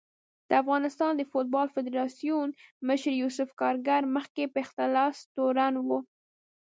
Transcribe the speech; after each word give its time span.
د 0.49 0.51
افغانستان 0.61 1.11
د 1.15 1.21
فوټبال 1.31 1.67
فدارسیون 1.75 2.47
مشر 2.87 3.13
یوسف 3.21 3.49
کارګر 3.61 4.01
مخکې 4.15 4.43
په 4.53 4.57
اختلاس 4.65 5.15
تورن 5.35 5.73
و 5.87 5.89